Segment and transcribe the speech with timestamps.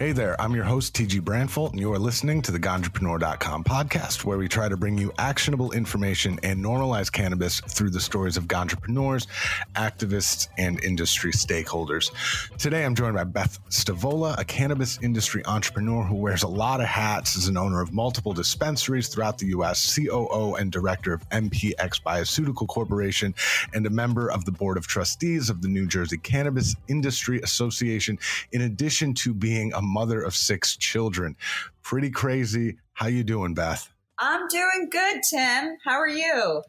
[0.00, 4.24] Hey there, I'm your host, TG Branfalt, and you are listening to the Ganjapreneur.com podcast,
[4.24, 8.50] where we try to bring you actionable information and normalize cannabis through the stories of
[8.50, 9.26] entrepreneurs,
[9.74, 12.10] activists, and industry stakeholders.
[12.56, 16.86] Today, I'm joined by Beth Stavola, a cannabis industry entrepreneur who wears a lot of
[16.86, 22.00] hats as an owner of multiple dispensaries throughout the U.S., COO and director of MPX
[22.02, 23.34] Bioceutical Corporation,
[23.74, 28.18] and a member of the board of trustees of the New Jersey Cannabis Industry Association,
[28.52, 31.36] in addition to being a mother of six children.
[31.82, 32.76] Pretty crazy.
[32.94, 33.90] How you doing, Beth?
[34.18, 35.76] I'm doing good, Tim.
[35.84, 36.62] How are you?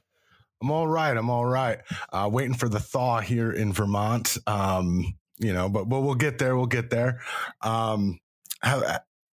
[0.61, 1.15] I'm all right.
[1.15, 1.79] I'm all right.
[2.11, 4.37] Uh, waiting for the thaw here in Vermont.
[4.47, 6.55] Um, you know, but but we'll get there.
[6.55, 7.21] We'll get there.
[7.61, 8.19] Um,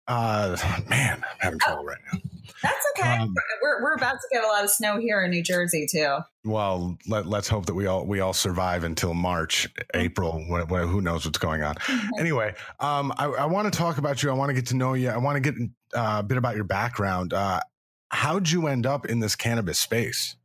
[0.08, 0.55] uh,
[0.90, 2.20] man, I'm having uh, trouble oh, right now.
[2.63, 3.18] That's okay.
[3.18, 6.18] Um, we're, we're about to get a lot of snow here in New Jersey too.
[6.44, 9.99] Well, let, let's hope that we all we all survive until March, mm-hmm.
[10.02, 10.40] April.
[10.44, 11.76] who knows what's going on?
[11.76, 12.10] Mm-hmm.
[12.20, 14.30] anyway, um, I, I want to talk about you.
[14.32, 15.10] I want to get to know you.
[15.10, 15.60] I want to get
[15.93, 17.34] uh, a bit about your background.
[17.34, 17.60] Uh,
[18.10, 20.35] how'd you end up in this cannabis space?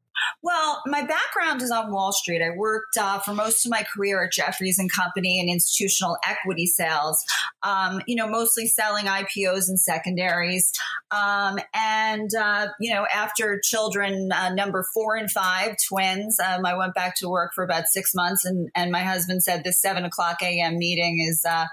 [0.42, 2.42] Well, my background is on Wall Street.
[2.42, 6.66] I worked uh, for most of my career at Jefferies and Company in institutional equity
[6.66, 7.22] sales.
[7.62, 10.72] Um, you know, mostly selling IPOs and secondaries.
[11.10, 16.74] Um, and uh, you know, after children uh, number four and five, twins, um, I
[16.74, 20.06] went back to work for about six months, and and my husband said this seven
[20.06, 20.78] o'clock a.m.
[20.78, 21.66] meeting is uh,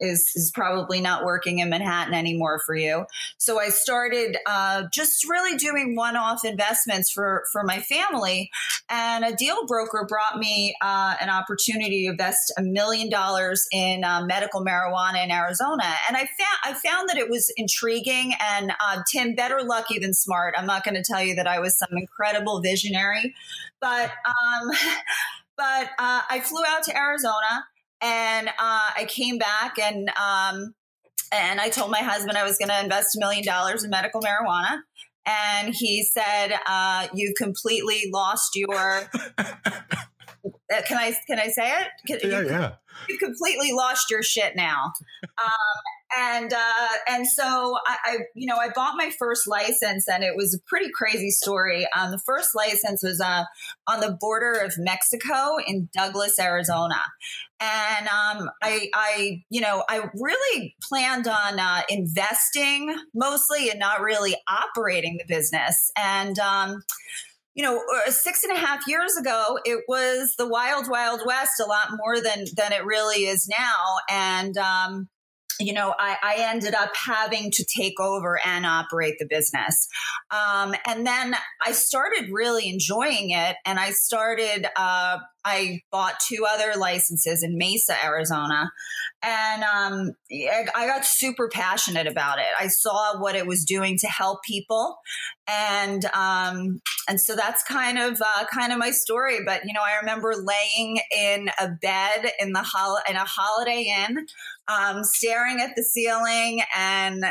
[0.00, 3.06] is is probably not working in Manhattan anymore for you.
[3.38, 8.50] So I started uh, just really doing one off investments for for my family,
[8.88, 14.04] and a deal broker brought me uh, an opportunity to invest a million dollars in
[14.04, 18.34] uh, medical marijuana in Arizona, and I found I found that it was intriguing.
[18.40, 20.54] And uh, Tim, better lucky than smart.
[20.56, 23.34] I'm not going to tell you that I was some incredible visionary,
[23.80, 24.70] but um,
[25.56, 27.64] but uh, I flew out to Arizona
[28.00, 28.52] and uh,
[28.96, 30.74] I came back and um,
[31.32, 34.20] and I told my husband I was going to invest a million dollars in medical
[34.20, 34.80] marijuana.
[35.26, 39.02] And he said, uh, "You completely lost your."
[39.38, 41.88] can I can I say it?
[42.22, 42.72] Can, yeah, you, yeah.
[43.10, 44.92] You completely lost your shit now.
[45.22, 45.52] Um,
[46.16, 46.58] and uh,
[47.08, 50.58] and so I, I, you know I bought my first license and it was a
[50.66, 51.86] pretty crazy story.
[51.96, 53.44] Um, the first license was uh,
[53.86, 57.00] on the border of Mexico in Douglas, Arizona,
[57.60, 64.00] and um, I, I you know I really planned on uh, investing mostly and not
[64.00, 66.38] really operating the business and.
[66.38, 66.82] Um,
[67.54, 71.58] you know, uh, six and a half years ago, it was the wild, wild west
[71.60, 73.96] a lot more than than it really is now.
[74.08, 75.08] And um,
[75.60, 79.88] you know, I, I, ended up having to take over and operate the business.
[80.30, 83.56] Um, and then I started really enjoying it.
[83.64, 85.18] And I started uh,
[85.48, 88.70] I bought two other licenses in Mesa, Arizona,
[89.22, 92.46] and um, I got super passionate about it.
[92.58, 94.98] I saw what it was doing to help people,
[95.46, 99.38] and um, and so that's kind of uh, kind of my story.
[99.44, 103.92] But you know, I remember laying in a bed in the hol- in a Holiday
[104.08, 104.26] Inn,
[104.68, 107.24] um, staring at the ceiling and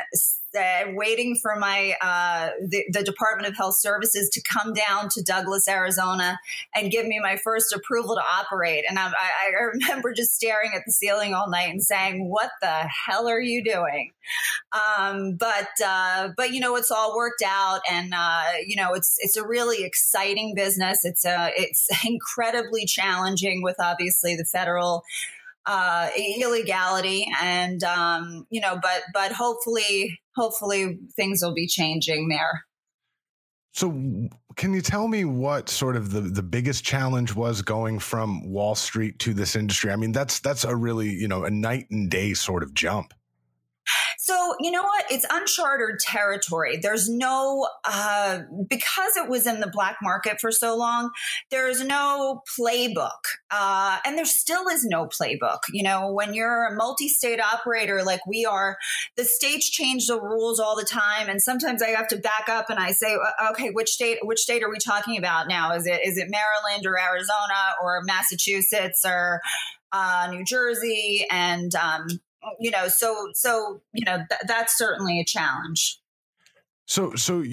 [0.57, 5.23] uh, waiting for my uh, the, the, Department of Health Services to come down to
[5.23, 6.39] Douglas, Arizona,
[6.75, 8.83] and give me my first approval to operate.
[8.89, 12.87] And I, I remember just staring at the ceiling all night and saying, "What the
[13.05, 14.11] hell are you doing?"
[14.73, 19.15] Um, but uh, but you know, it's all worked out, and uh, you know, it's
[19.19, 21.05] it's a really exciting business.
[21.05, 25.03] It's a uh, it's incredibly challenging with obviously the federal.
[25.69, 26.07] Uh,
[26.39, 32.63] illegality and um, you know but but hopefully hopefully things will be changing there.
[33.73, 33.89] So,
[34.55, 38.73] can you tell me what sort of the, the biggest challenge was going from Wall
[38.73, 39.91] Street to this industry?
[39.91, 43.13] I mean, that's that's a really you know a night and day sort of jump.
[44.27, 45.05] So, you know what?
[45.09, 46.75] It's uncharted territory.
[46.75, 48.39] There's no, uh,
[48.69, 51.11] because it was in the black market for so long,
[51.49, 53.11] there's no playbook.
[53.49, 55.59] Uh, and there still is no playbook.
[55.71, 58.75] You know, when you're a multi state operator like we are,
[59.15, 61.29] the states change the rules all the time.
[61.29, 63.17] And sometimes I have to back up and I say,
[63.51, 65.71] okay, which state, which state are we talking about now?
[65.71, 69.39] Is it, is it Maryland or Arizona or Massachusetts or,
[69.93, 72.05] uh, New Jersey and um,
[72.59, 75.99] you know so so you know th- that's certainly a challenge
[76.85, 77.43] so so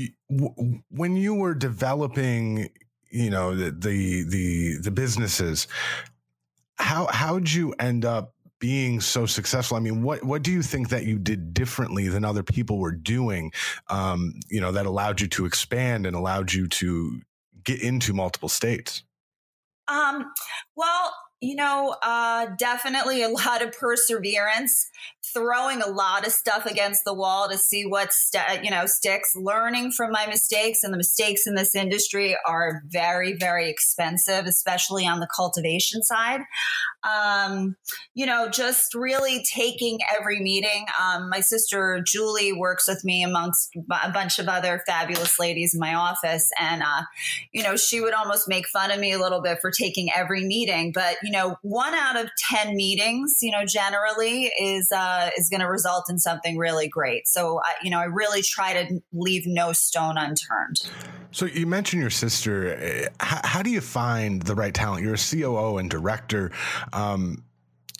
[0.91, 2.69] when you were developing
[3.11, 5.69] you know the the the, the businesses
[6.77, 10.89] how how'd you end up being so successful i mean what what do you think
[10.89, 13.53] that you did differently than other people were doing
[13.89, 17.21] um, you know that allowed you to expand and allowed you to
[17.65, 19.03] get into multiple states
[19.89, 20.33] um,
[20.77, 21.13] well
[21.45, 24.89] you know, uh, definitely a lot of perseverance
[25.33, 29.35] throwing a lot of stuff against the wall to see what st- you know sticks
[29.35, 35.07] learning from my mistakes and the mistakes in this industry are very very expensive especially
[35.07, 36.43] on the cultivation side
[37.05, 37.75] um,
[38.15, 43.75] you know just really taking every meeting um, my sister julie works with me amongst
[43.77, 47.03] a bunch of other fabulous ladies in my office and uh,
[47.53, 50.45] you know she would almost make fun of me a little bit for taking every
[50.45, 55.31] meeting but you know one out of 10 meetings you know generally is uh, uh,
[55.39, 57.29] is going to result in something really great.
[57.29, 60.81] So, I, you know, I really try to leave no stone unturned.
[61.31, 63.09] So, you mentioned your sister.
[63.21, 65.05] How, uh, how do you find the right talent?
[65.05, 66.51] You're a COO and director.
[66.93, 67.45] Um,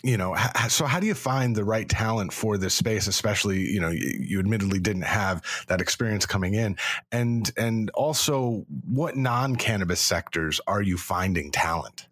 [0.03, 0.35] you know,
[0.67, 3.07] so how do you find the right talent for this space?
[3.07, 6.75] Especially, you know, you admittedly didn't have that experience coming in,
[7.11, 12.07] and and also, what non cannabis sectors are you finding talent?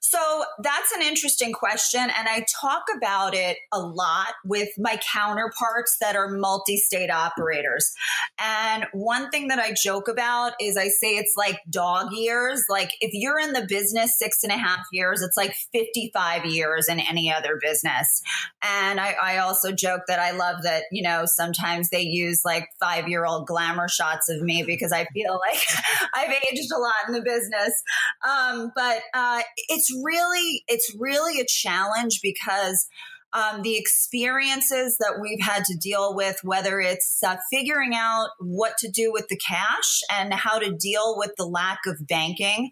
[0.00, 2.00] So that's an interesting question.
[2.00, 7.92] And I talk about it a lot with my counterparts that are multi state operators.
[8.38, 12.64] And one thing that I joke about is I say it's like dog years.
[12.68, 16.88] Like if you're in the business six and a half years, it's like 55 years
[16.88, 18.22] in any other business.
[18.62, 22.68] And I, I also joke that I love that, you know, sometimes they use like
[22.80, 25.60] five year old glamour shots of me because I feel like
[26.14, 27.80] I've aged a lot in the business.
[28.26, 32.88] Um, but, uh, it's really it's really a challenge because
[33.34, 38.78] um, the experiences that we've had to deal with, whether it's uh, figuring out what
[38.78, 42.70] to do with the cash and how to deal with the lack of banking,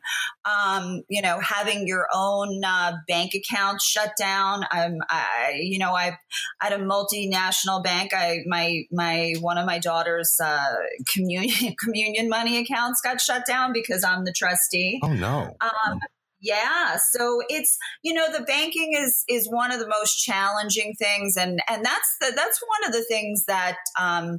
[0.50, 4.64] um, you know, having your own uh, bank account shut down.
[4.72, 6.16] Um, I, you know, I
[6.62, 10.74] at a multinational bank, I my my one of my daughter's uh,
[11.12, 15.00] communion communion money accounts got shut down because I'm the trustee.
[15.04, 15.54] Oh no.
[15.60, 16.00] Um,
[16.40, 21.36] yeah, so it's you know the banking is is one of the most challenging things,
[21.36, 24.38] and and that's the, that's one of the things that um,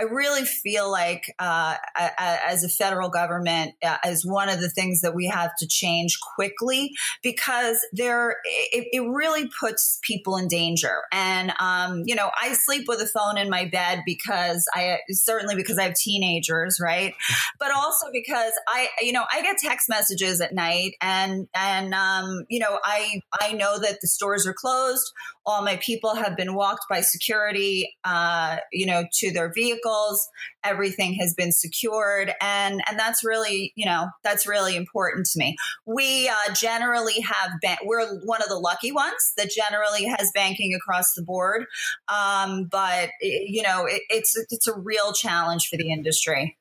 [0.00, 1.74] I really feel like, uh,
[2.18, 6.18] as a federal government, uh, is one of the things that we have to change
[6.36, 11.02] quickly because there it, it really puts people in danger.
[11.12, 15.54] And um, you know, I sleep with a phone in my bed because I certainly
[15.54, 17.14] because I have teenagers, right?
[17.58, 22.44] But also because I, you know, I get text messages at night, and and um,
[22.50, 25.10] you know, I I know that the stores are closed
[25.46, 30.28] all my people have been walked by security, uh, you know, to their vehicles.
[30.64, 35.56] Everything has been secured, and and that's really, you know, that's really important to me.
[35.86, 37.52] We uh, generally have
[37.84, 41.66] we're one of the lucky ones that generally has banking across the board,
[42.08, 46.56] um, but eh, you know, it, it's it's a real challenge for the industry.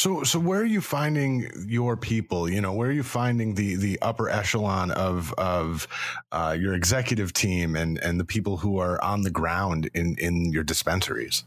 [0.00, 2.48] So, so where are you finding your people?
[2.48, 5.86] You know, where are you finding the the upper echelon of of
[6.32, 10.52] uh, your executive team and and the people who are on the ground in in
[10.54, 11.44] your dispensaries?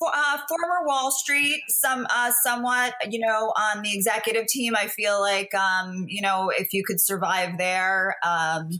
[0.00, 4.74] Uh, former Wall Street, some uh, somewhat, you know, on the executive team.
[4.74, 8.16] I feel like, um, you know, if you could survive there.
[8.26, 8.70] Um,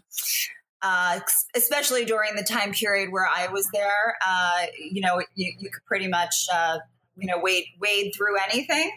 [0.84, 1.20] uh,
[1.54, 5.84] especially during the time period where I was there, uh, you know, you, you could
[5.86, 6.78] pretty much uh,
[7.16, 8.90] you know wade wade through anything.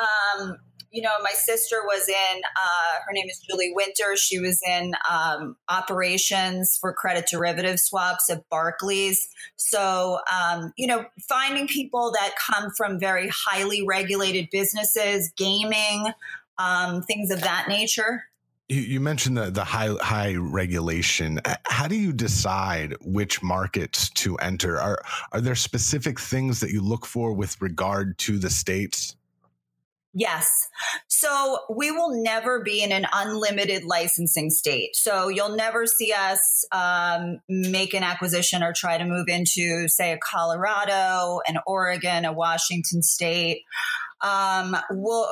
[0.00, 0.58] Um,
[0.90, 4.14] you know, my sister was in, uh, her name is Julie Winter.
[4.14, 9.26] She was in um, operations for credit derivative swaps at Barclays.
[9.56, 16.12] So, um, you know, finding people that come from very highly regulated businesses, gaming,
[16.58, 18.24] um, things of that nature.
[18.72, 21.42] You mentioned the, the high high regulation.
[21.66, 24.80] How do you decide which markets to enter?
[24.80, 25.02] Are
[25.32, 29.14] are there specific things that you look for with regard to the states?
[30.14, 30.50] Yes.
[31.08, 34.94] So we will never be in an unlimited licensing state.
[34.96, 40.12] So you'll never see us um, make an acquisition or try to move into, say,
[40.12, 43.62] a Colorado, an Oregon, a Washington state
[44.22, 45.28] um, will,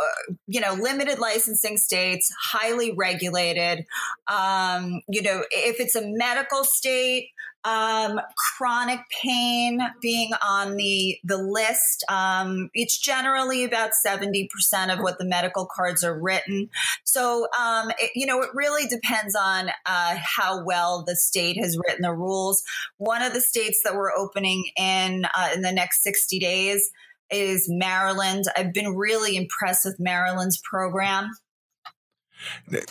[0.46, 3.84] you know, limited licensing states, highly regulated.
[4.26, 7.30] Um, you know, if it's a medical state,
[7.62, 8.18] um,
[8.56, 12.06] chronic pain being on the the list.
[12.08, 16.70] Um, it's generally about seventy percent of what the medical cards are written.
[17.04, 21.76] So um, it, you know it really depends on uh, how well the state has
[21.86, 22.62] written the rules.
[22.96, 26.90] One of the states that we're opening in uh, in the next sixty days
[27.30, 28.44] is Maryland.
[28.56, 31.28] I've been really impressed with Maryland's program.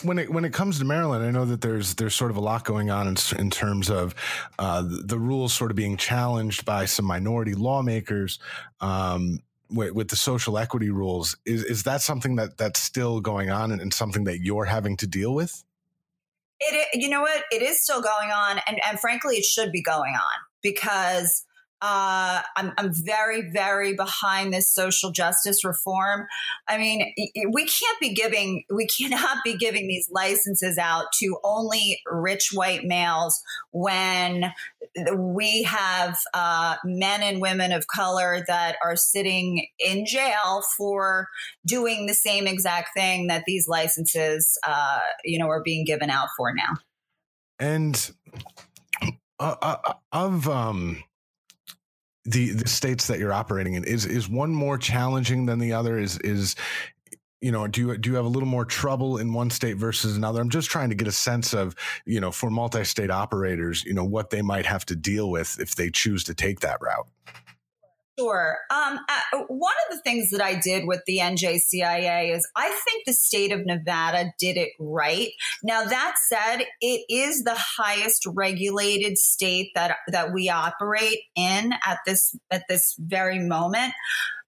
[0.02, 2.40] When it when it comes to Maryland, I know that there's there's sort of a
[2.40, 4.14] lot going on in, in terms of
[4.58, 8.38] uh, the rules sort of being challenged by some minority lawmakers
[8.80, 11.36] um, with, with, the social equity rules.
[11.44, 14.96] Is is that something that that's still going on and, and something that you're having
[14.98, 15.64] to deal with?
[16.60, 19.82] It you know what it is still going on, and and frankly, it should be
[19.82, 21.44] going on because
[21.82, 26.26] uh, I'm, I'm very, very behind this social justice reform.
[26.68, 27.14] I mean,
[27.52, 32.84] we can't be giving, we cannot be giving these licenses out to only rich white
[32.84, 34.52] males when
[35.14, 41.28] we have uh, men and women of color that are sitting in jail for
[41.66, 46.28] doing the same exact thing that these licenses, uh, you know, are being given out
[46.36, 46.76] for now.
[47.58, 48.10] And
[49.38, 51.02] uh, uh of um
[52.24, 55.98] the the states that you're operating in is is one more challenging than the other
[55.98, 56.54] is is
[57.40, 60.16] you know do you do you have a little more trouble in one state versus
[60.16, 61.74] another i'm just trying to get a sense of
[62.04, 65.74] you know for multi-state operators you know what they might have to deal with if
[65.76, 67.08] they choose to take that route
[68.20, 68.58] Sure.
[68.68, 73.06] Um, uh, one of the things that I did with the NJCIA is I think
[73.06, 75.30] the state of Nevada did it right.
[75.62, 82.00] Now that said, it is the highest regulated state that that we operate in at
[82.04, 83.92] this at this very moment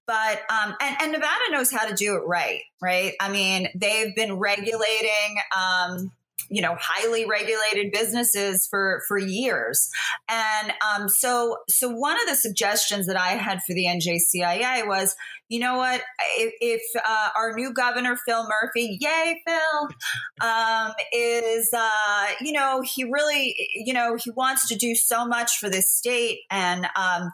[0.05, 4.15] but um, and, and nevada knows how to do it right right i mean they've
[4.15, 6.11] been regulating um,
[6.49, 9.89] you know highly regulated businesses for for years
[10.29, 15.15] and um, so so one of the suggestions that i had for the njcia was
[15.49, 16.01] you know what
[16.37, 22.81] if, if uh, our new governor phil murphy yay phil um, is uh, you know
[22.81, 27.31] he really you know he wants to do so much for this state and um,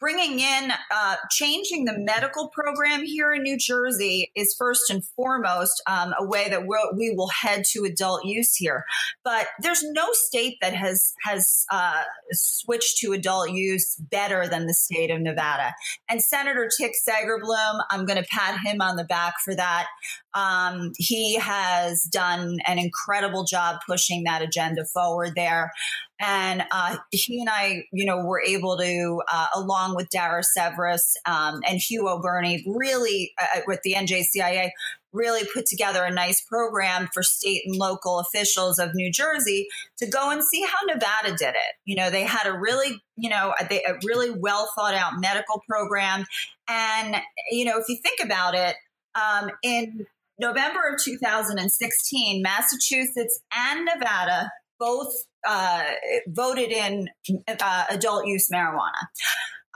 [0.00, 5.82] bringing in, uh, changing the medical program here in New Jersey is first and foremost
[5.86, 8.84] um, a way that we'll, we will head to adult use here.
[9.24, 12.02] But there's no state that has has uh,
[12.32, 15.74] switched to adult use better than the state of Nevada.
[16.08, 19.88] And Senator Tick Segerblom, I'm going to pat him on the back for that.
[20.34, 25.72] Um, he has done an incredible job pushing that agenda forward there.
[26.18, 31.14] And uh, he and I, you know, were able to, uh, along with Dara Severus
[31.26, 34.70] um, and Hugh O'Beirne, really uh, uh, with the NJCIA,
[35.12, 39.68] really put together a nice program for state and local officials of New Jersey
[39.98, 41.74] to go and see how Nevada did it.
[41.84, 45.60] You know, they had a really, you know, a, a really well thought out medical
[45.68, 46.24] program.
[46.68, 47.16] And,
[47.50, 48.76] you know, if you think about it,
[49.14, 50.06] um, in
[50.38, 55.12] November of 2016, Massachusetts and Nevada both
[55.46, 55.82] uh,
[56.28, 57.08] voted in
[57.48, 58.90] uh, adult use marijuana.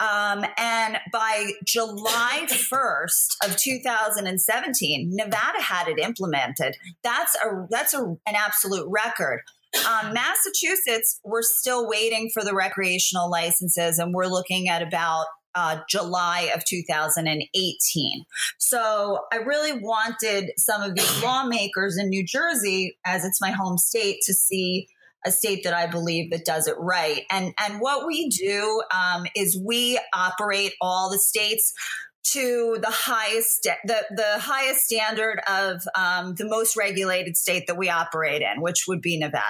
[0.00, 6.75] Um, and by July 1st of 2017, Nevada had it implemented.
[7.04, 9.42] That's a that's a, an absolute record.
[9.87, 15.80] Um, Massachusetts, we're still waiting for the recreational licenses, and we're looking at about uh,
[15.88, 18.25] July of 2018.
[18.59, 23.78] So I really wanted some of these lawmakers in New Jersey, as it's my home
[23.78, 24.88] state, to see
[25.26, 27.23] a state that I believe that does it right.
[27.30, 31.75] And and what we do um, is we operate all the states
[32.23, 37.89] to the highest the, the highest standard of um, the most regulated state that we
[37.89, 39.41] operate in, which would be Nevada.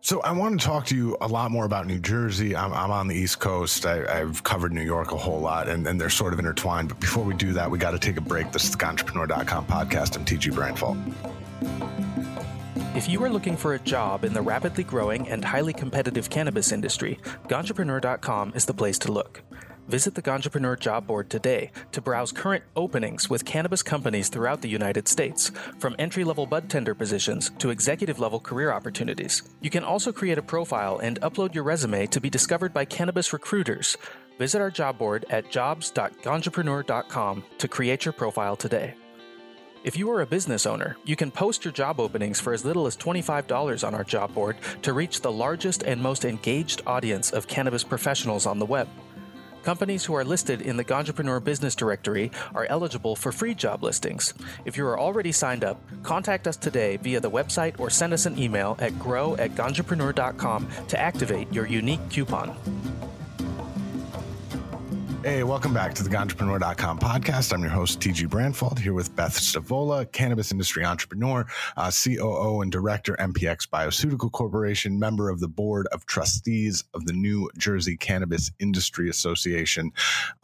[0.00, 2.56] So I want to talk to you a lot more about New Jersey.
[2.56, 3.84] I'm, I'm on the East Coast.
[3.84, 6.88] I, have covered New York a whole lot, and, and, they're sort of intertwined.
[6.88, 8.50] But before we do that, we got to take a break.
[8.50, 10.16] This is the Ganjapreneur.com podcast.
[10.16, 10.96] I'm TG Branfalt.
[12.96, 16.72] If you are looking for a job in the rapidly growing and highly competitive cannabis
[16.72, 17.18] industry,
[17.48, 19.42] Ganjapreneur.com is the place to look.
[19.88, 24.68] Visit the Ganjapreneur Job Board today to browse current openings with cannabis companies throughout the
[24.68, 29.42] United States, from entry level bud tender positions to executive level career opportunities.
[29.60, 33.32] You can also create a profile and upload your resume to be discovered by cannabis
[33.32, 33.96] recruiters.
[34.40, 38.94] Visit our job board at jobs.ganjapreneur.com to create your profile today.
[39.84, 42.88] If you are a business owner, you can post your job openings for as little
[42.88, 47.46] as $25 on our job board to reach the largest and most engaged audience of
[47.46, 48.88] cannabis professionals on the web.
[49.66, 54.32] Companies who are listed in the Ganjapreneur Business Directory are eligible for free job listings.
[54.64, 58.26] If you are already signed up, contact us today via the website or send us
[58.26, 62.56] an email at grow at to activate your unique coupon.
[65.26, 67.52] Hey, welcome back to the Ganjapreneur.com podcast.
[67.52, 71.44] I'm your host, TG Branfalt, here with Beth Stavola, cannabis industry entrepreneur,
[71.76, 77.12] uh, COO and director, MPX Bioceutical Corporation, member of the board of trustees of the
[77.12, 79.90] New Jersey Cannabis Industry Association.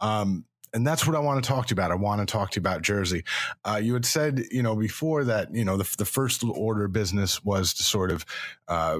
[0.01, 1.91] Um, and that's what I want to talk to you about.
[1.91, 3.23] I want to talk to you about Jersey.
[3.63, 7.41] Uh, you had said, you know, before that, you know, the, the first order business
[7.41, 8.25] was to sort of
[8.67, 8.99] uh,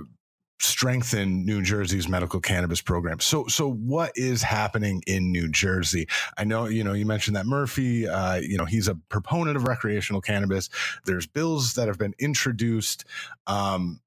[0.63, 3.19] strengthen New Jersey's medical cannabis program.
[3.19, 6.07] So, so what is happening in New Jersey?
[6.37, 8.07] I know you know you mentioned that Murphy.
[8.07, 10.69] Uh, you know he's a proponent of recreational cannabis.
[11.05, 13.05] There's bills that have been introduced.
[13.47, 14.01] Um,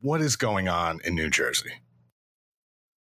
[0.00, 1.70] what is going on in New Jersey?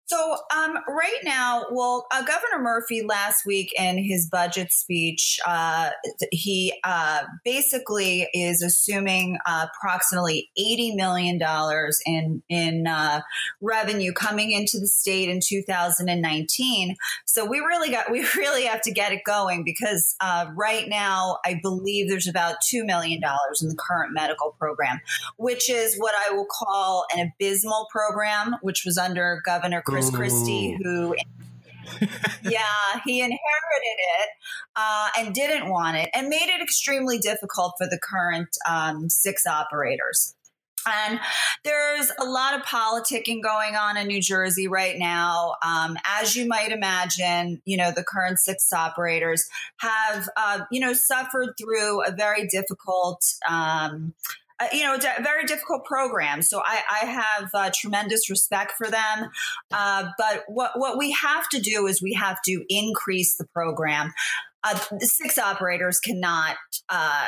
[0.08, 5.90] So, um, right now, well, uh, Governor Murphy last week in his budget speech, uh,
[6.32, 13.22] he uh, basically is assuming uh, approximately eighty million dollars in in uh,
[13.62, 16.96] revenue coming into the state in 2019.
[17.26, 21.40] So we really got we really have to get it going because uh, right now,
[21.44, 25.00] I believe there's about two million dollars in the current medical program,
[25.38, 29.82] which is what I will call an abysmal program, which was under Governor.
[29.96, 31.16] Chris Christie, who
[32.44, 34.30] yeah, he inherited it
[34.76, 39.46] uh, and didn't want it and made it extremely difficult for the current um, six
[39.48, 40.36] operators.
[40.86, 41.20] And
[41.64, 45.56] there's a lot of politicking going on in New Jersey right now.
[45.66, 49.48] Um, as you might imagine, you know, the current six operators
[49.78, 53.24] have, uh, you know, suffered through a very difficult.
[53.50, 54.14] Um,
[54.60, 56.42] uh, you know, a very difficult program.
[56.42, 59.30] So I, I have uh, tremendous respect for them.
[59.74, 64.14] Uh, but what, what we have to do is we have to increase the program.
[64.64, 66.56] Uh, six operators cannot
[66.90, 67.26] uh,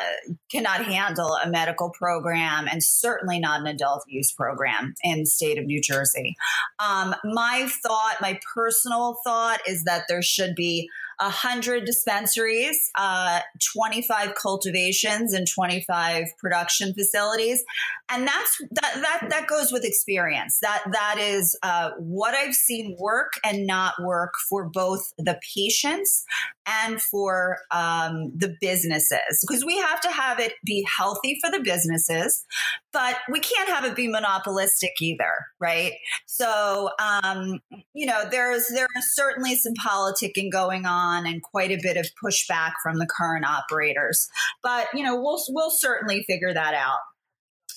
[0.49, 5.57] cannot handle a medical program, and certainly not an adult use program in the state
[5.59, 6.35] of New Jersey.
[6.79, 13.39] Um, my thought, my personal thought, is that there should be 100 dispensaries, uh,
[13.73, 17.63] 25 cultivations, and 25 production facilities.
[18.09, 20.59] And that's that, that, that goes with experience.
[20.61, 26.23] That, that is uh, what I've seen work and not work for both the patients
[26.65, 29.43] and for um, the businesses.
[29.45, 32.45] Because we have to have it be healthy for the businesses,
[32.93, 35.93] but we can't have it be monopolistic either, right?
[36.27, 37.59] So, um,
[37.93, 41.97] you know, there's there is certainly some politicking going on on and quite a bit
[41.97, 44.29] of pushback from the current operators.
[44.63, 46.99] But you know, we'll we'll certainly figure that out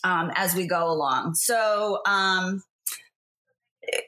[0.04, 1.34] um, as we go along.
[1.34, 1.98] So.
[2.06, 2.62] Um,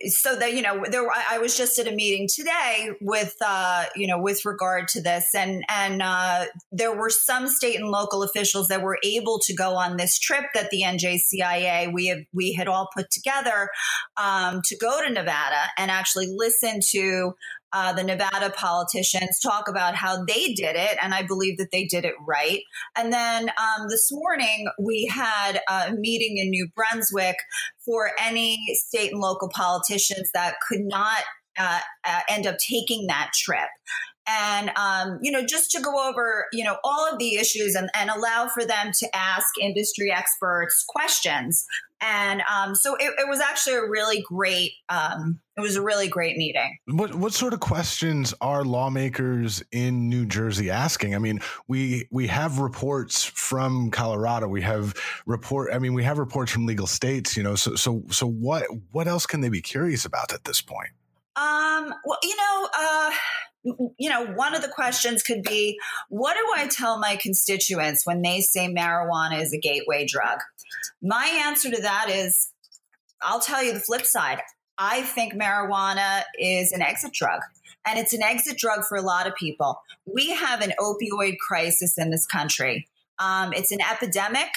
[0.06, 4.06] so that you know there I was just at a meeting today with uh you
[4.06, 8.68] know with regard to this and and uh there were some state and local officials
[8.68, 12.68] that were able to go on this trip that the NJCIA we have we had
[12.68, 13.70] all put together
[14.22, 17.34] um to go to Nevada and actually listen to
[17.72, 21.84] uh, the Nevada politicians talk about how they did it, and I believe that they
[21.84, 22.60] did it right.
[22.96, 27.36] And then um, this morning we had a meeting in New Brunswick
[27.84, 31.22] for any state and local politicians that could not
[31.58, 33.68] uh, uh, end up taking that trip
[34.32, 37.90] and um, you know just to go over you know all of the issues and,
[37.94, 41.66] and allow for them to ask industry experts questions
[42.04, 46.08] and um, so it, it, was actually a really great um, it was a really
[46.08, 51.38] great meeting what, what sort of questions are lawmakers in new jersey asking i mean
[51.68, 54.94] we we have reports from colorado we have
[55.26, 58.64] report i mean we have reports from legal states you know so so so what
[58.92, 60.90] what else can they be curious about at this point
[61.36, 63.10] um, well, you know, uh,
[63.96, 68.20] you know, one of the questions could be what do I tell my constituents when
[68.20, 70.40] they say marijuana is a gateway drug?
[71.00, 72.50] My answer to that is
[73.22, 74.40] I'll tell you the flip side.
[74.78, 77.40] I think marijuana is an exit drug,
[77.86, 79.80] and it's an exit drug for a lot of people.
[80.06, 84.48] We have an opioid crisis in this country, um, it's an epidemic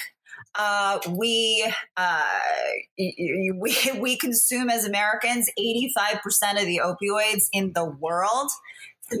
[0.56, 2.24] uh, we uh,
[2.98, 6.16] we we consume as Americans 85%
[6.58, 8.50] of the opioids in the world.
[9.08, 9.20] It's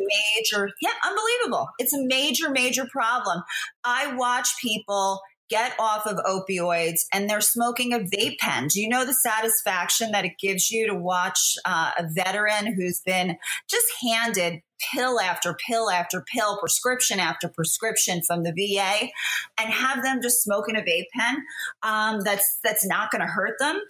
[0.56, 1.68] major, yeah, unbelievable.
[1.78, 3.42] It's a major, major problem.
[3.84, 8.68] I watch people get off of opioids and they're smoking a vape pen.
[8.68, 13.00] Do you know the satisfaction that it gives you to watch uh, a veteran who's
[13.00, 19.08] been just handed pill after pill after pill, prescription after prescription from the VA,
[19.56, 21.36] and have them just smoking a vape pen
[21.82, 23.80] um, that's that's not going to hurt them?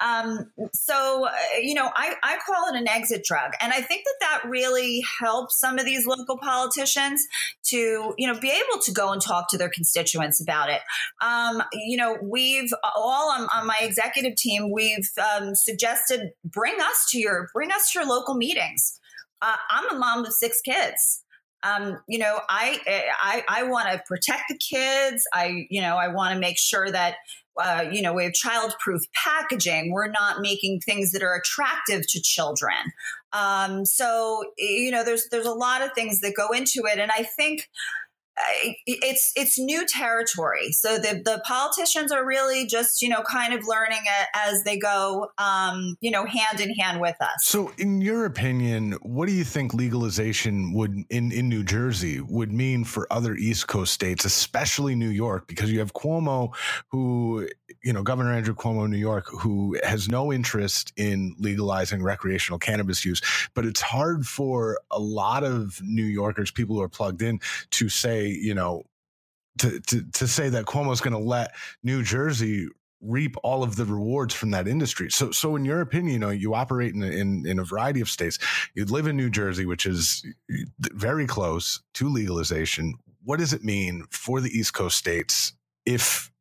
[0.00, 1.32] Um, so, uh,
[1.62, 3.52] you know, I, I call it an exit drug.
[3.60, 7.22] And I think that that really helps some of these local politicians
[7.68, 10.80] to, you know, be able to go and talk to their constituents about it.
[11.22, 17.06] Um, you know, we've all on, on my executive team, we've um, suggested bring us
[17.12, 19.00] to your, bring us to your local meetings.
[19.40, 21.22] Uh, I'm a mom of six kids.
[21.62, 22.78] Um, you know, I
[23.20, 25.24] I, I want to protect the kids.
[25.34, 27.16] I you know I want to make sure that
[27.58, 29.90] uh, you know, we have childproof packaging.
[29.90, 32.76] We're not making things that are attractive to children.
[33.32, 37.10] Um, so you know, there's there's a lot of things that go into it, and
[37.10, 37.68] I think
[38.86, 40.70] it's it's new territory.
[40.72, 44.78] So the the politicians are really just you know kind of learning it as they
[44.78, 47.30] go, um, you know, hand in hand with us.
[47.42, 52.52] So, in your opinion, what do you think legalization would in in New Jersey would
[52.52, 56.54] mean for other East Coast states, especially New York, because you have Cuomo,
[56.88, 57.48] who
[57.82, 62.58] you know Governor Andrew Cuomo in New York, who has no interest in legalizing recreational
[62.58, 63.20] cannabis use,
[63.54, 67.38] but it's hard for a lot of New Yorkers, people who are plugged in,
[67.70, 68.82] to say you know,
[69.58, 72.68] to to to say that Cuomo's going to let New Jersey
[73.02, 75.10] reap all of the rewards from that industry.
[75.10, 78.08] So, so in your opinion, you know, you operate in, in, in a variety of
[78.08, 78.38] states.
[78.74, 80.24] You live in New Jersey, which is
[80.80, 82.94] very close to legalization.
[83.22, 85.52] What does it mean for the East Coast states
[85.84, 86.32] if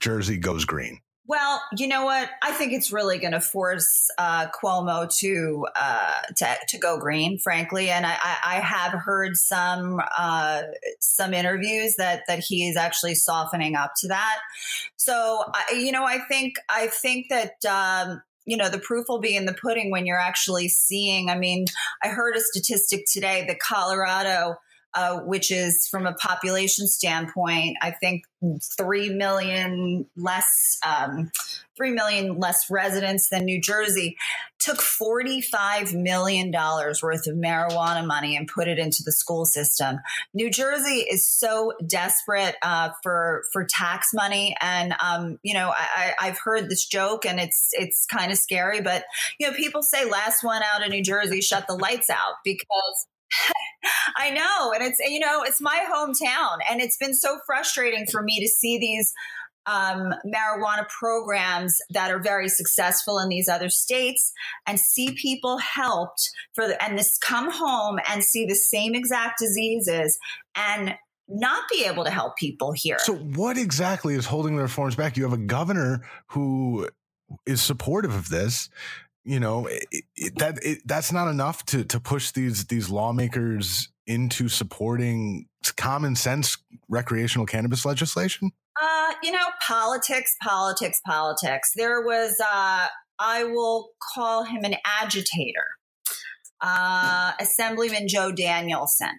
[0.00, 1.00] Jersey goes green?
[1.26, 2.28] Well, you know what?
[2.42, 7.38] I think it's really going to force uh, Cuomo to, uh, to to go green,
[7.38, 7.88] frankly.
[7.88, 10.62] And I, I have heard some uh,
[11.00, 14.36] some interviews that that he is actually softening up to that.
[14.96, 19.20] So, I, you know, I think I think that um, you know the proof will
[19.20, 21.30] be in the pudding when you're actually seeing.
[21.30, 21.64] I mean,
[22.02, 24.56] I heard a statistic today that Colorado
[24.94, 28.24] uh, which is from a population standpoint, I think
[28.76, 31.30] three million less, um,
[31.76, 34.16] three million less residents than New Jersey,
[34.60, 39.96] took forty-five million dollars worth of marijuana money and put it into the school system.
[40.32, 46.12] New Jersey is so desperate uh, for for tax money, and um, you know I,
[46.20, 49.04] have heard this joke, and it's it's kind of scary, but
[49.40, 53.06] you know people say last one out of New Jersey shut the lights out because
[54.16, 54.72] I know.
[54.72, 56.58] And it's, you know, it's my hometown.
[56.70, 59.12] And it's been so frustrating for me to see these
[59.66, 64.32] um, marijuana programs that are very successful in these other states
[64.66, 69.38] and see people helped for the, and this come home and see the same exact
[69.38, 70.18] diseases
[70.54, 70.94] and
[71.28, 72.98] not be able to help people here.
[72.98, 75.16] So what exactly is holding the reforms back?
[75.16, 76.86] You have a governor who
[77.46, 78.68] is supportive of this,
[79.24, 79.84] you know it,
[80.16, 85.46] it, that it, that's not enough to to push these these lawmakers into supporting
[85.78, 86.58] common sense
[86.90, 88.52] recreational cannabis legislation?
[88.80, 91.72] Uh, you know, politics, politics, politics.
[91.74, 92.86] There was uh,
[93.18, 95.66] I will call him an agitator,
[96.60, 99.18] uh, Assemblyman Joe Danielsen.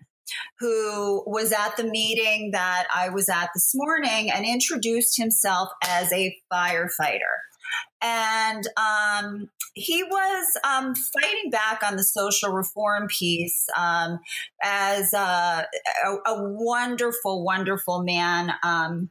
[0.59, 6.11] Who was at the meeting that I was at this morning and introduced himself as
[6.11, 7.41] a firefighter
[8.05, 14.19] and um, he was um, fighting back on the social reform piece um,
[14.61, 15.65] as a,
[16.05, 18.53] a, a, wonderful, wonderful man.
[18.61, 19.09] Um,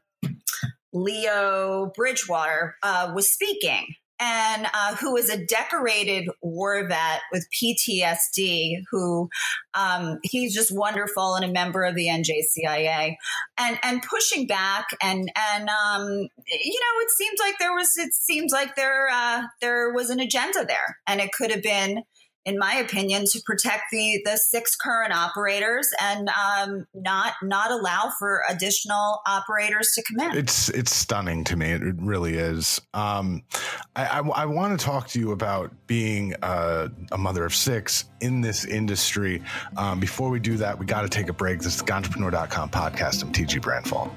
[0.92, 8.80] Leo Bridgewater uh, was speaking and uh, who is a decorated war vet with PTSD.
[8.90, 9.28] Who
[9.74, 13.16] um, he's just wonderful and a member of the NJCIA,
[13.58, 18.14] and and pushing back and and um, you know it seems like there was it
[18.14, 22.02] seems like there uh, there was an agenda there, and it could have been
[22.44, 28.10] in my opinion, to protect the the six current operators and um, not not allow
[28.18, 30.36] for additional operators to come in.
[30.38, 31.72] It's it's stunning to me.
[31.72, 32.80] It really is.
[32.92, 33.42] Um,
[33.96, 37.54] I, I, I want to talk to you about being a, uh, a, mother of
[37.54, 39.42] six in this industry.
[39.76, 41.58] Um, before we do that, we got to take a break.
[41.60, 43.22] This is the Ganjapreneur.com podcast.
[43.22, 44.10] I'm TG Branfalt.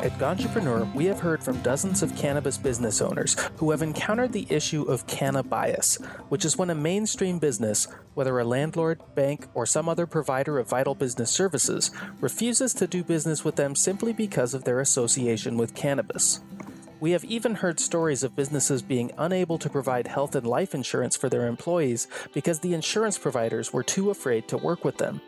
[0.00, 4.46] At Ganjapreneur, we have heard from dozens of cannabis business owners who have encountered the
[4.48, 5.96] issue of canna bias,
[6.28, 10.68] which is when a mainstream business, whether a landlord, bank, or some other provider of
[10.70, 15.74] vital business services, refuses to do business with them simply because of their association with
[15.74, 16.42] cannabis.
[17.00, 21.16] We have even heard stories of businesses being unable to provide health and life insurance
[21.16, 25.20] for their employees because the insurance providers were too afraid to work with them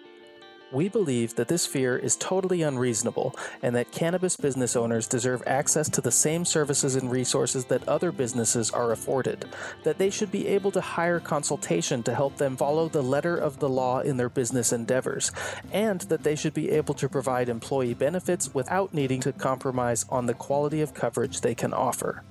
[0.72, 5.88] we believe that this fear is totally unreasonable and that cannabis business owners deserve access
[5.90, 9.46] to the same services and resources that other businesses are afforded,
[9.82, 13.58] that they should be able to hire consultation to help them follow the letter of
[13.58, 15.32] the law in their business endeavors,
[15.72, 20.26] and that they should be able to provide employee benefits without needing to compromise on
[20.26, 22.22] the quality of coverage they can offer.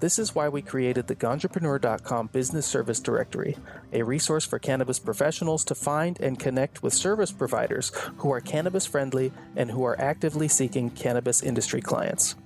[0.00, 3.56] This is why we created the Ganjapreneur.com Business Service Directory,
[3.92, 8.86] a resource for cannabis professionals to find and connect with service providers who are cannabis
[8.86, 12.36] friendly and who are actively seeking cannabis industry clients.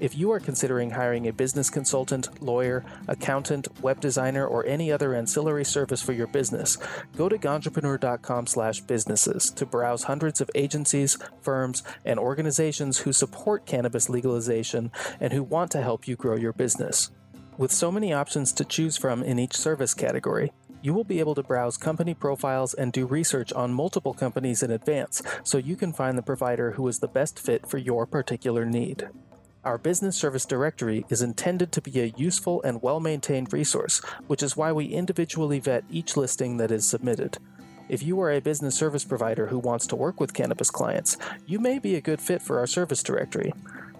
[0.00, 5.14] If you are considering hiring a business consultant, lawyer, accountant, web designer, or any other
[5.14, 6.78] ancillary service for your business,
[7.18, 14.90] go to ganjapreneur.com/businesses to browse hundreds of agencies, firms, and organizations who support cannabis legalization
[15.20, 17.10] and who want to help you grow your business.
[17.58, 21.34] With so many options to choose from in each service category, you will be able
[21.34, 25.92] to browse company profiles and do research on multiple companies in advance so you can
[25.92, 29.06] find the provider who is the best fit for your particular need.
[29.62, 34.42] Our business service directory is intended to be a useful and well maintained resource, which
[34.42, 37.36] is why we individually vet each listing that is submitted.
[37.86, 41.60] If you are a business service provider who wants to work with cannabis clients, you
[41.60, 43.52] may be a good fit for our service directory.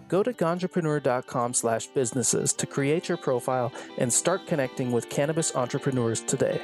[0.08, 6.22] Go to ganjapreneurcom slash businesses to create your profile and start connecting with cannabis entrepreneurs
[6.22, 6.62] today.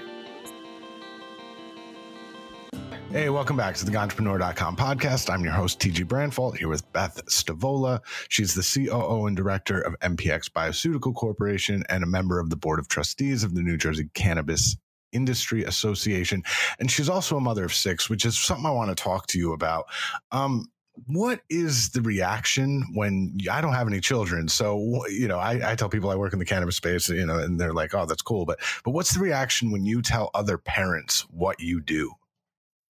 [3.12, 5.32] Hey, welcome back to the Ganjapreneur.com podcast.
[5.32, 8.00] I'm your host, TG Branfalt, here with Beth Stavola.
[8.28, 12.80] She's the COO and director of MPX Bioceutical Corporation and a member of the Board
[12.80, 14.76] of Trustees of the New Jersey Cannabis
[15.12, 16.42] Industry Association.
[16.80, 19.38] And she's also a mother of six, which is something I want to talk to
[19.38, 19.84] you about.
[20.32, 20.66] Um,
[21.06, 24.48] what is the reaction when I don't have any children?
[24.48, 27.38] So you know, I, I, tell people I work in the cannabis space, you know,
[27.38, 30.58] and they're like, "Oh, that's cool," but but what's the reaction when you tell other
[30.58, 32.12] parents what you do?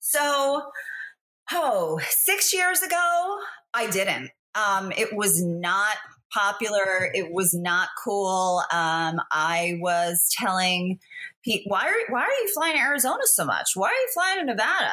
[0.06, 0.62] So,
[1.54, 3.38] oh, six years ago,
[3.74, 4.32] I didn't.
[4.54, 5.96] Um, it was not
[6.32, 7.10] popular.
[7.14, 8.64] It was not cool.
[8.74, 11.00] Um, I was telling
[11.46, 13.72] Pete, why are, why are you flying to Arizona so much?
[13.76, 14.92] Why are you flying to Nevada?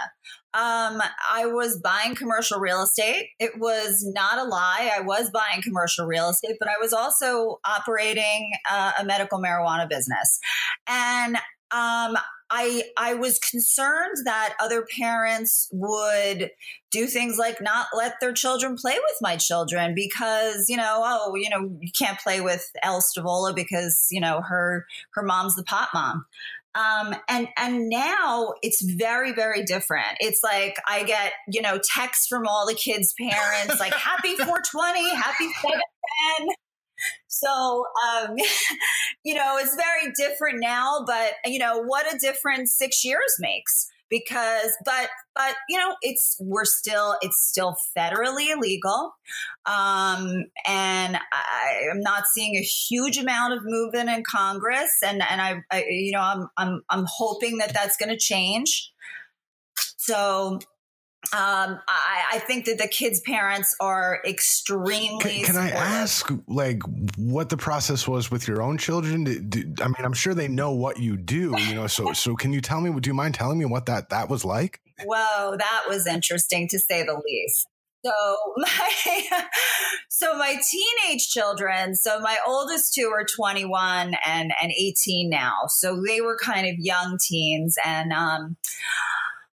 [0.55, 3.31] Um, I was buying commercial real estate.
[3.40, 4.92] It was not a lie.
[4.94, 9.88] I was buying commercial real estate, but I was also operating uh, a medical marijuana
[9.88, 10.38] business.
[10.87, 11.37] And
[11.72, 12.16] um,
[12.52, 16.50] I I was concerned that other parents would
[16.90, 21.37] do things like not let their children play with my children because you know oh
[21.37, 25.62] you know you can't play with El Stavola because you know her her mom's the
[25.62, 26.24] pot mom.
[26.74, 30.09] Um, and and now it's very very different.
[30.18, 35.14] It's like I get you know texts from all the kids' parents like happy 420,
[35.14, 36.48] happy 710.
[37.29, 38.35] So, um,
[39.25, 43.89] you know, it's very different now, but you know, what a difference six years makes
[44.09, 49.13] because but but you know it's we're still it's still federally illegal
[49.67, 55.41] um, and I, am not seeing a huge amount of movement in congress and and
[55.41, 58.93] i, I you know i'm i'm i'm hoping that that's going to change
[59.99, 60.59] so
[61.33, 65.18] um, I, I, think that the kids' parents are extremely.
[65.20, 66.83] Can, can I ask, like,
[67.16, 69.24] what the process was with your own children?
[69.24, 71.87] Do, do, I mean, I'm sure they know what you do, you know.
[71.87, 72.98] So, so can you tell me?
[72.98, 74.80] Do you mind telling me what that that was like?
[75.04, 77.68] Whoa, that was interesting to say the least.
[78.04, 78.12] So
[78.56, 79.44] my
[80.09, 85.52] so my teenage children, so my oldest two are 21 and and 18 now.
[85.68, 88.56] So they were kind of young teens and um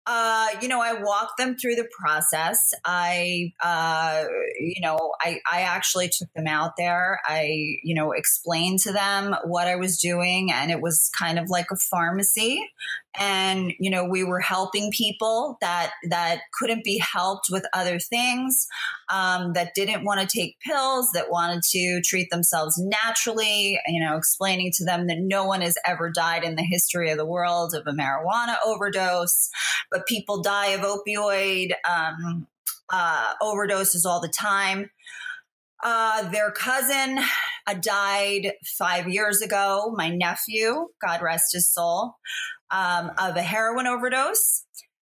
[0.07, 2.73] uh, you know, I walked them through the process.
[2.85, 4.25] I, uh,
[4.59, 7.21] you know, I, I actually took them out there.
[7.25, 11.49] I, you know, explained to them what I was doing, and it was kind of
[11.49, 12.69] like a pharmacy.
[13.17, 18.67] And you know, we were helping people that that couldn't be helped with other things,
[19.09, 23.79] um, that didn't want to take pills, that wanted to treat themselves naturally.
[23.87, 27.17] You know, explaining to them that no one has ever died in the history of
[27.17, 29.49] the world of a marijuana overdose
[29.95, 32.47] but people die of opioid um,
[32.91, 34.91] uh, overdoses all the time.
[35.81, 37.19] Uh, their cousin
[37.65, 42.15] uh, died five years ago, my nephew, God rest his soul,
[42.71, 44.65] um, of a heroin overdose.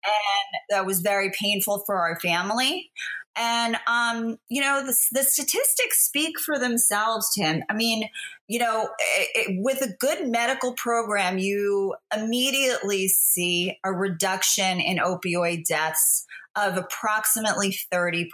[0.05, 2.91] And that was very painful for our family.
[3.35, 7.63] And, um, you know, the, the statistics speak for themselves, Tim.
[7.69, 8.09] I mean,
[8.47, 14.97] you know, it, it, with a good medical program, you immediately see a reduction in
[14.97, 18.27] opioid deaths of approximately 30%.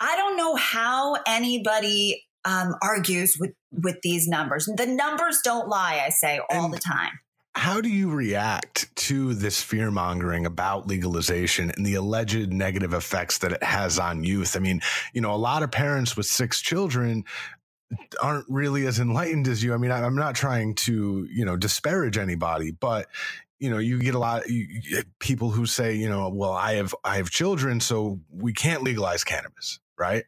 [0.00, 4.66] I don't know how anybody um, argues with with these numbers.
[4.76, 7.12] The numbers don't lie, I say all and, the time.
[7.54, 13.38] How do you react to this fear mongering about legalization and the alleged negative effects
[13.38, 14.56] that it has on youth?
[14.56, 14.80] I mean,
[15.12, 17.24] you know, a lot of parents with six children
[18.22, 19.74] aren't really as enlightened as you.
[19.74, 23.06] I mean, I, am not trying to, you know, disparage anybody, but
[23.58, 24.48] you know, you get a lot of
[25.20, 29.22] people who say, you know, well, I have I have children, so we can't legalize
[29.24, 30.24] cannabis, right?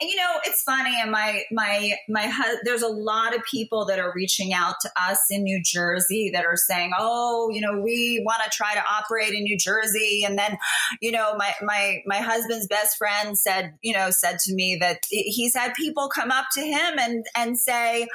[0.00, 1.00] you know, it's funny.
[1.00, 4.90] And my, my, my, hu- there's a lot of people that are reaching out to
[5.00, 8.82] us in New Jersey that are saying, oh, you know, we want to try to
[8.90, 10.24] operate in New Jersey.
[10.26, 10.58] And then,
[11.00, 14.98] you know, my, my, my husband's best friend said, you know, said to me that
[15.08, 18.06] he's had people come up to him and, and say,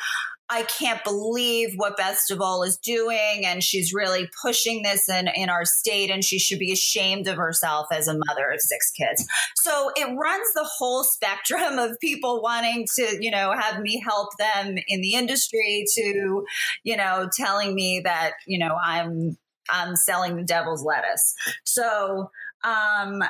[0.52, 5.50] I can't believe what Beth Stavola is doing, and she's really pushing this in, in
[5.50, 9.26] our state, and she should be ashamed of herself as a mother of six kids.
[9.56, 14.32] So it runs the whole spectrum of people wanting to, you know, have me help
[14.38, 16.46] them in the industry to,
[16.84, 19.38] you know, telling me that, you know, I'm
[19.70, 21.34] I'm selling the devil's lettuce.
[21.64, 22.30] So
[22.64, 23.24] um,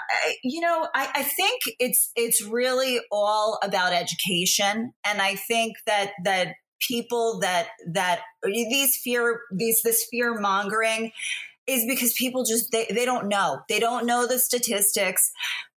[0.44, 6.12] you know, I, I, think it's it's really all about education, and I think that
[6.26, 11.12] that people that that these fear these this fear mongering
[11.68, 15.32] is because people just they, they don't know they don't know the statistics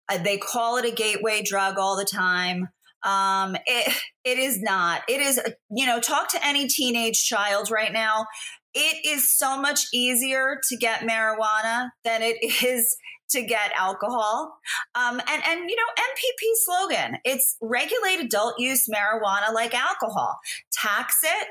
[0.09, 2.69] uh, they call it a gateway drug all the time
[3.05, 7.71] um, it, it is not it is uh, you know talk to any teenage child
[7.71, 8.27] right now
[8.73, 12.97] it is so much easier to get marijuana than it is
[13.31, 14.59] to get alcohol.
[14.95, 20.39] Um, and, and, you know, MPP slogan it's regulate adult use marijuana like alcohol,
[20.73, 21.49] tax it,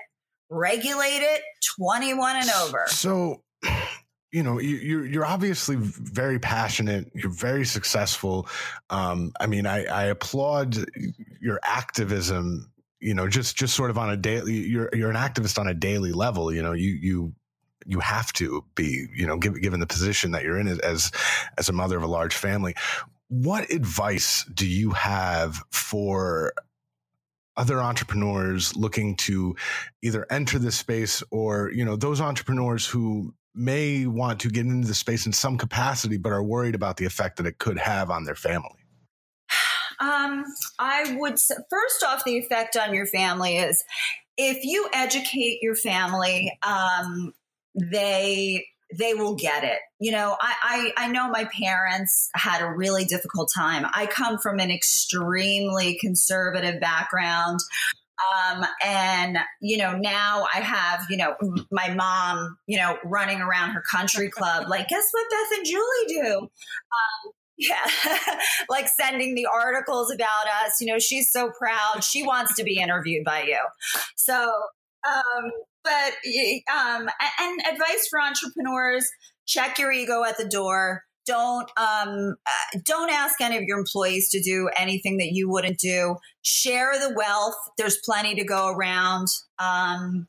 [0.49, 1.41] regulate it
[1.79, 2.83] 21 and over.
[2.87, 3.43] So,
[4.31, 7.11] you know, you, you're obviously very passionate.
[7.13, 8.47] You're very successful.
[8.89, 10.77] Um, I mean, I, I applaud
[11.41, 15.59] your activism you know just just sort of on a daily you're you're an activist
[15.59, 17.33] on a daily level you know you you
[17.85, 21.11] you have to be, you know, given, given the position that you're in as
[21.57, 22.75] as a mother of a large family.
[23.29, 26.53] What advice do you have for
[27.55, 29.55] other entrepreneurs looking to
[30.01, 34.87] either enter this space or, you know, those entrepreneurs who may want to get into
[34.87, 38.09] the space in some capacity but are worried about the effect that it could have
[38.09, 38.69] on their family?
[39.99, 40.43] Um,
[40.79, 43.83] I would first off, the effect on your family is
[44.37, 47.33] if you educate your family um,
[47.79, 49.79] they they will get it.
[49.99, 53.87] You know, I, I, I know my parents had a really difficult time.
[53.91, 57.59] I come from an extremely conservative background.
[58.53, 61.33] Um, and you know, now I have, you know,
[61.71, 66.23] my mom, you know, running around her country club, like, guess what Beth and Julie
[66.25, 66.37] do?
[66.39, 68.37] Um, yeah,
[68.69, 70.79] like sending the articles about us.
[70.81, 72.03] You know, she's so proud.
[72.03, 73.57] She wants to be interviewed by you.
[74.17, 74.51] So,
[75.09, 75.49] um,
[75.83, 76.13] but
[76.73, 79.07] um, and, advice for entrepreneurs:
[79.45, 81.03] check your ego at the door.
[81.25, 85.79] Don't um, uh, don't ask any of your employees to do anything that you wouldn't
[85.79, 86.17] do.
[86.41, 87.55] Share the wealth.
[87.77, 89.27] There's plenty to go around,
[89.59, 90.27] um,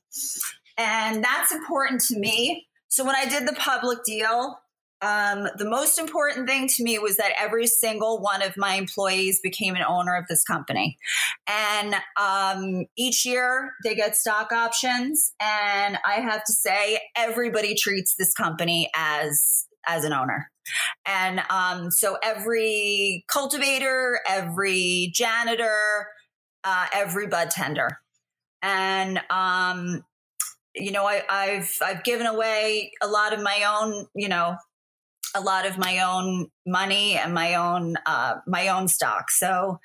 [0.77, 2.67] and that's important to me.
[2.89, 4.57] So when I did the public deal,
[5.05, 9.39] um, the most important thing to me was that every single one of my employees
[9.41, 10.97] became an owner of this company.
[11.47, 15.35] And um, each year they get stock options.
[15.41, 20.51] And I have to say, everybody treats this company as as an owner.
[21.05, 26.09] And um, so every cultivator, every janitor,
[26.63, 28.01] uh, every bud tender.
[28.63, 30.03] And um,
[30.75, 31.21] you know, I,
[31.57, 34.57] have I've given away a lot of my own, you know,
[35.35, 39.31] a lot of my own money and my own uh, my own stock.
[39.31, 39.81] So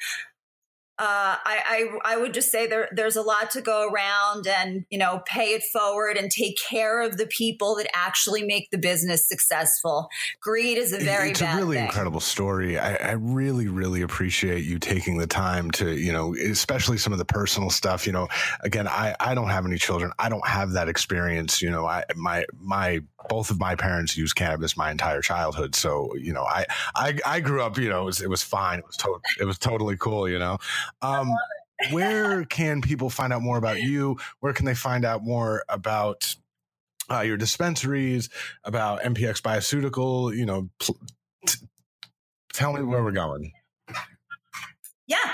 [1.02, 4.86] uh, I, I, I would just say there there's a lot to go around, and
[4.92, 8.78] you know, pay it forward and take care of the people that actually make the
[8.78, 10.10] business successful.
[10.42, 11.86] Greed is a very it's a really thing.
[11.86, 12.78] incredible story.
[12.78, 17.18] I, I, really really appreciate you taking the time to you know, especially some of
[17.20, 18.06] the personal stuff.
[18.06, 18.28] You know,
[18.62, 20.12] again, I I don't have any children.
[20.20, 21.60] I don't have that experience.
[21.62, 25.76] You know, I my my both of my parents used cannabis my entire childhood.
[25.76, 28.80] So, you know, I, I, I grew up, you know, it was, it was fine.
[28.80, 28.98] It was,
[29.42, 30.58] it was totally cool, you know.
[31.02, 31.32] Um,
[31.92, 34.18] where can people find out more about you?
[34.40, 36.34] Where can they find out more about
[37.12, 38.30] uh, your dispensaries,
[38.64, 40.36] about MPX Bioceutical?
[40.36, 41.00] You know, pl-
[41.48, 41.66] t-
[42.54, 43.52] tell me where we're going.
[45.08, 45.30] Yeah.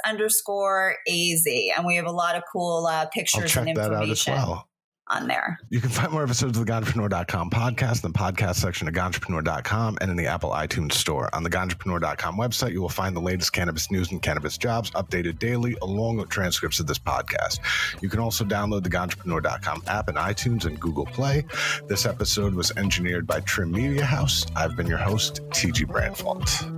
[0.05, 1.45] underscore az,
[1.77, 3.93] and we have a lot of cool uh, pictures I'll check and information.
[3.93, 4.67] That out as well
[5.07, 5.59] on there.
[5.69, 9.97] You can find more episodes of the Ganjapreneur.com podcast in the podcast section of Ganjapreneur.com
[10.01, 11.29] and in the Apple iTunes store.
[11.33, 15.39] On the Ganjapreneur.com website, you will find the latest cannabis news and cannabis jobs updated
[15.39, 17.59] daily, along with transcripts of this podcast.
[18.01, 21.45] You can also download the Ganjapreneur.com app in iTunes and Google Play.
[21.87, 24.45] This episode was engineered by Trim Media House.
[24.55, 26.69] I've been your host, TG Branfalt.